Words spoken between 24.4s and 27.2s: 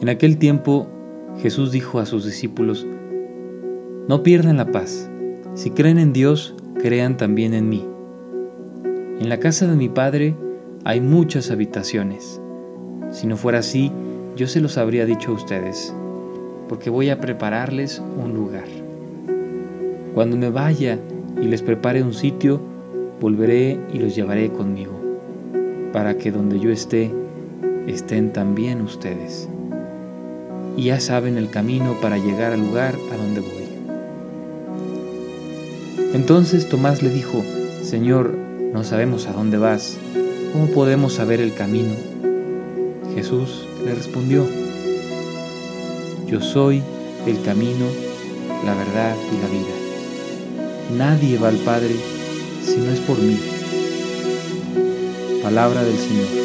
conmigo, para que donde yo esté,